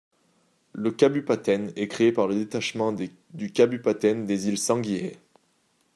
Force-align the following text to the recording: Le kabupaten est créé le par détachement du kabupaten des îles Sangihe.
Le 0.73 0.89
kabupaten 0.89 1.71
est 1.75 1.87
créé 1.87 2.07
le 2.09 2.13
par 2.15 2.27
détachement 2.29 2.91
du 2.91 3.51
kabupaten 3.51 4.25
des 4.25 4.47
îles 4.47 4.57
Sangihe. 4.57 5.15